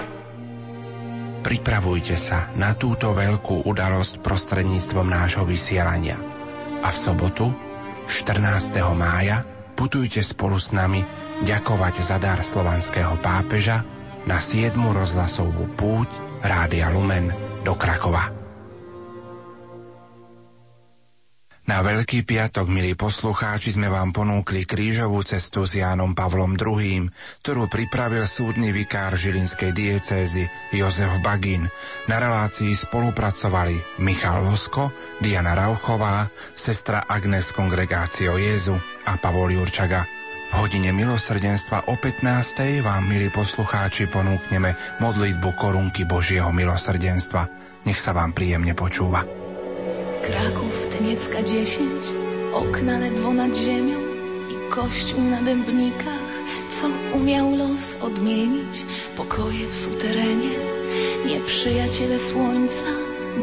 [1.44, 6.16] Pripravujte sa na túto veľkú udalosť prostredníctvom nášho vysielania.
[6.80, 7.52] A v sobotu,
[8.08, 8.80] 14.
[8.96, 9.44] mája,
[9.76, 11.04] putujte spolu s nami
[11.44, 13.84] ďakovať za dar slovanského pápeža
[14.24, 14.80] na 7.
[14.80, 16.08] rozhlasovú púť
[16.40, 17.36] Rádia Lumen
[17.68, 18.43] do Krakova.
[21.64, 27.08] Na Veľký piatok, milí poslucháči, sme vám ponúkli krížovú cestu s Jánom Pavlom II,
[27.40, 30.44] ktorú pripravil súdny vikár žilinskej diecézy
[30.76, 31.72] Jozef Bagin.
[32.12, 34.92] Na relácii spolupracovali Michal Vosko,
[35.24, 38.76] Diana Rauchová, sestra Agnes Kongregácio Jezu
[39.08, 40.04] a Pavol Jurčaga.
[40.52, 42.84] V hodine milosrdenstva o 15.
[42.84, 47.48] vám, milí poslucháči, ponúkneme modlitbu korunky Božieho milosrdenstva.
[47.88, 49.43] Nech sa vám príjemne počúva.
[50.24, 51.90] Kraków, Tyniecka 10,
[52.54, 54.00] okna ledwo nad ziemią
[54.50, 56.32] i kościół na dębnikach,
[56.70, 58.86] co umiał los odmienić,
[59.18, 60.56] pokoje w suterenie,
[61.26, 62.86] nieprzyjaciele słońca,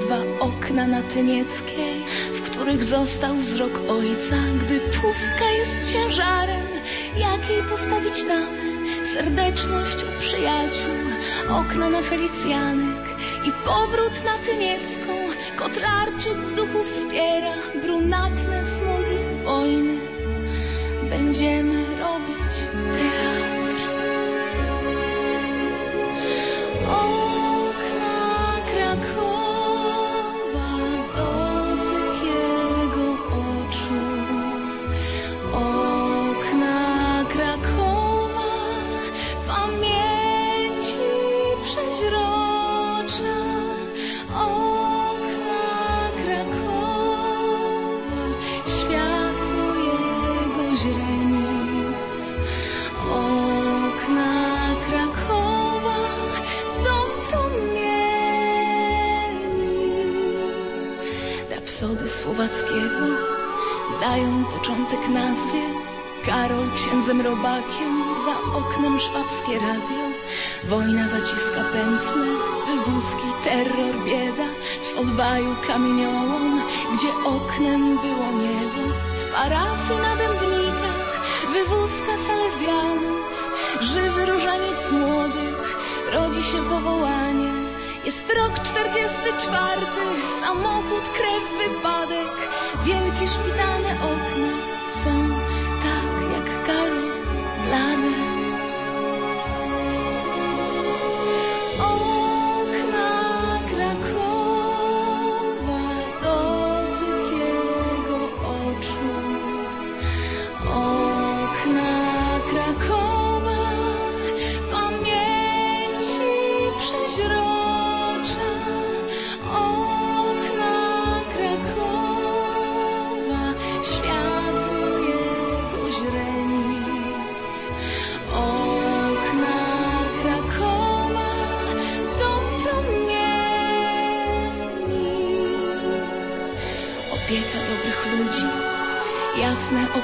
[0.01, 6.67] dwa okna na Tynieckiej, w których został wzrok ojca, gdy pustka jest ciężarem,
[7.17, 10.97] jakiej postawić damę, serdeczność u przyjaciół,
[11.51, 13.07] okna na Felicjanek
[13.49, 15.30] i powrót na Tyniecką,
[15.61, 20.01] Kotlarczyk w duchu wspiera brunatne smogi wojny.
[21.11, 22.53] Będziemy robić
[22.93, 23.30] teatr.
[64.71, 65.63] Początek nazwie
[66.27, 70.05] Karol księdzem robakiem, za oknem szwabskie radio.
[70.65, 72.27] Wojna zaciska pętle,
[72.67, 74.49] wywózki, terror, bieda.
[74.83, 76.61] W odbaju kamieniołom,
[76.95, 78.83] gdzie oknem było niebo.
[79.15, 81.21] W parafii na dębnikach,
[81.53, 83.51] wywózka salezjanów.
[83.81, 85.79] Żywy różaniec młodych,
[86.13, 87.60] rodzi się powołanie.
[88.11, 89.87] Jest rok 44,
[90.41, 92.29] samochód, krew, wypadek.
[92.85, 94.80] Wielkie szpitalne okna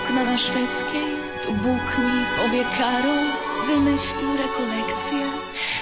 [0.07, 1.11] okna na szwedzkiej.
[1.43, 3.27] Tu Bóg mi powie Karol,
[3.67, 5.23] wymyślił rekolekcję.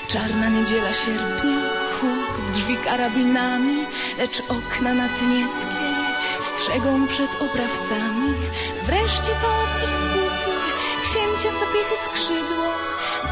[0.09, 1.61] Czarna niedziela sierpnia,
[1.95, 3.87] huk w drzwi karabinami,
[4.19, 5.95] lecz okna na Tynieckiej
[6.49, 8.29] strzegą przed oprawcami.
[8.83, 10.63] Wreszcie pałac biskupów,
[11.03, 12.69] księcia zapiechy skrzydło,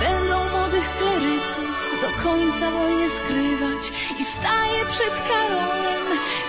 [0.00, 3.82] będą młodych kleryków do końca wojny skrywać
[4.20, 6.06] i staje przed Karolem,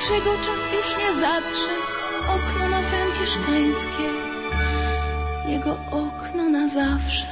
[0.08, 1.74] czego czas już nie zatrze.
[2.28, 4.33] Okno na franciszkańskie,
[5.64, 7.28] jego okno na zawsze.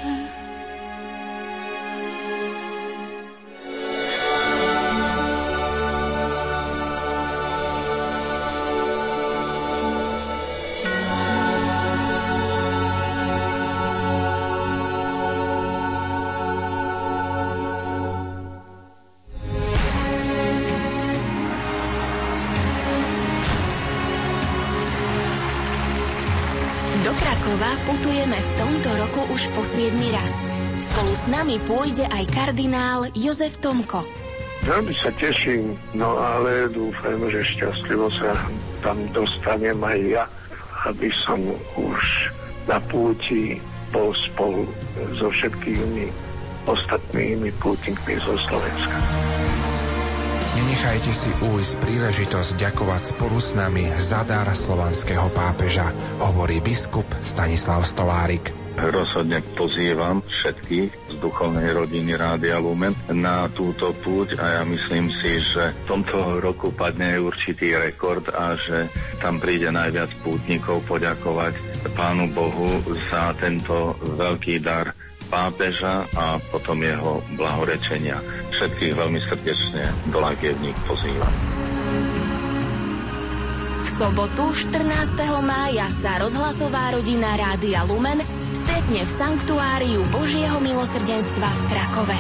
[27.52, 30.40] Krakova putujeme v tomto roku už po 7 raz.
[30.88, 34.08] Spolu s nami pôjde aj kardinál Jozef Tomko.
[34.64, 38.40] Veľmi sa teším, no ale dúfam, že šťastlivo sa
[38.80, 40.24] tam dostanem aj ja,
[40.88, 41.44] aby som
[41.76, 42.32] už
[42.72, 43.60] na púti
[43.92, 44.64] bol spolu
[45.20, 46.08] so všetkými
[46.72, 48.96] ostatnými pútnikmi zo Slovenska.
[50.52, 57.88] Nenechajte si újsť príležitosť ďakovať spolu s nami za dar slovanského pápeža, hovorí biskup Stanislav
[57.88, 58.52] Stolárik.
[58.76, 65.40] Rozhodne pozývam všetkých z duchovnej rodiny Rádia Lumen na túto púť a ja myslím si,
[65.40, 68.92] že v tomto roku padne určitý rekord a že
[69.24, 71.56] tam príde najviac pútnikov poďakovať
[71.96, 74.92] Pánu Bohu za tento veľký dar
[75.32, 78.20] pápeža a potom jeho blahorečenia.
[78.52, 81.32] Všetkých veľmi srdečne do Lagievník pozývam.
[83.82, 85.16] V sobotu 14.
[85.42, 88.22] mája sa rozhlasová rodina Rádia Lumen
[88.52, 92.20] stretne v Sanktuáriu Božieho milosrdenstva v Krakove.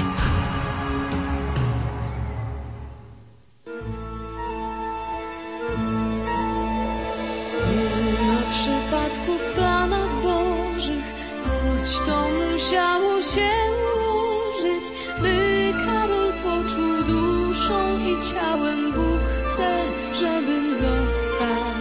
[12.29, 13.51] musiało się
[13.81, 14.85] ułożyć,
[15.21, 19.81] by Karol poczuł duszą i ciałem Bóg chce,
[20.13, 21.71] żebym został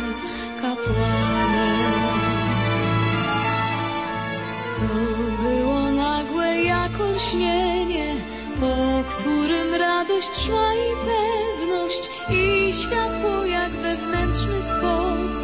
[0.63, 2.21] kapłanem.
[4.77, 8.17] To było nagłe jak olśnienie,
[8.61, 15.40] po którym radość szła i pewność i światło jak wewnętrzny spokój.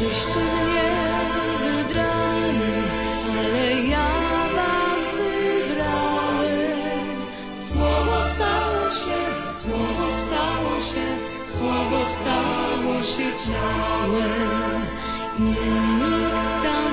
[0.00, 0.90] Wyście mnie
[1.60, 2.72] wybrali,
[3.38, 4.10] ale ja
[4.56, 6.80] was wybrałem.
[7.54, 9.20] Słowo stało się,
[9.58, 11.06] słowo stało się,
[11.46, 14.82] słowo stało się ciałem.
[15.38, 15.42] I
[16.00, 16.91] nikt sam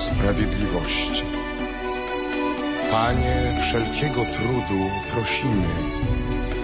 [0.00, 1.24] sprawiedliwości,
[2.90, 5.68] Panie wszelkiego trudu prosimy,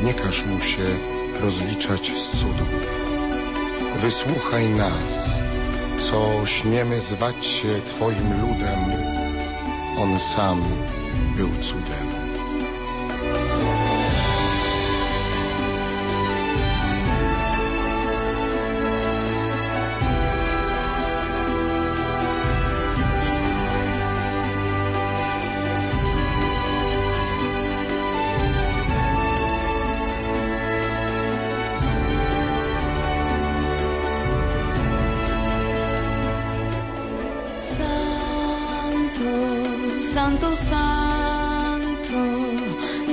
[0.02, 0.84] nie każ mu się
[1.40, 2.68] rozliczać z cudów.
[3.96, 5.40] Wysłuchaj nas,
[5.98, 8.80] co śmiemy zwać się Twoim ludem.
[9.98, 10.62] On sam
[11.36, 12.15] był cudem.
[40.16, 42.22] Santo, Santo,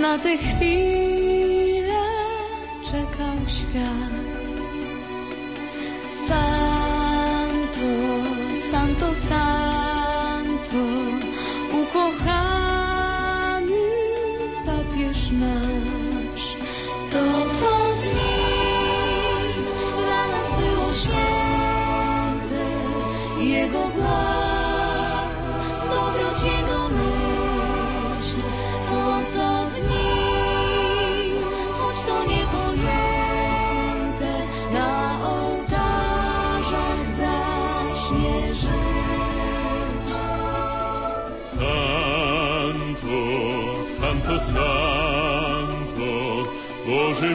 [0.01, 2.03] na tę chwilę
[2.83, 4.22] czekał świat.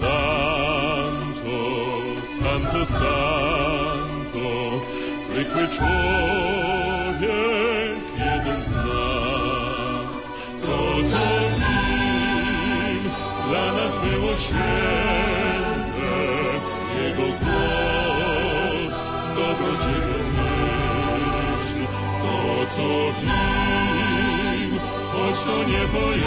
[0.00, 1.58] Santo,
[2.38, 4.46] Santo, Santo,
[5.24, 6.02] zwykły człowiek,
[8.18, 10.18] jeden z nas.
[10.62, 10.76] To,
[11.10, 13.02] co z nim
[13.48, 16.12] dla nas było święte,
[17.02, 18.94] Jego głos,
[19.36, 20.16] dobroć Jego
[21.32, 21.80] myśl.
[22.22, 23.51] To, co w nim,
[25.48, 26.22] niepojęte,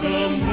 [0.00, 0.51] sam